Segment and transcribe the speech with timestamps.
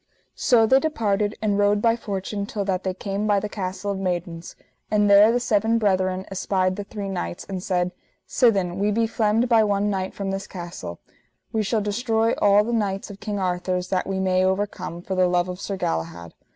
[0.33, 3.99] So they departed and rode by fortune till that they came by the Castle of
[3.99, 4.55] Maidens;
[4.89, 7.91] and there the seven brethren espied the three knights, and said:
[8.27, 11.01] Sithen, we be flemed by one knight from this castle,
[11.53, 15.27] we shall destroy all the knights of King Arthur's that we may overcome, for the
[15.27, 16.33] love of Sir Galahad.